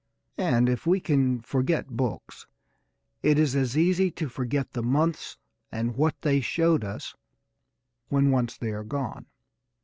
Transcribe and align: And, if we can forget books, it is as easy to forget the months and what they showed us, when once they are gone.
And, 0.39 0.67
if 0.67 0.87
we 0.87 0.99
can 0.99 1.41
forget 1.41 1.91
books, 1.95 2.47
it 3.21 3.37
is 3.37 3.55
as 3.55 3.77
easy 3.77 4.09
to 4.09 4.29
forget 4.29 4.73
the 4.73 4.81
months 4.81 5.37
and 5.71 5.95
what 5.95 6.15
they 6.23 6.41
showed 6.41 6.83
us, 6.83 7.13
when 8.09 8.31
once 8.31 8.57
they 8.57 8.71
are 8.71 8.83
gone. 8.83 9.27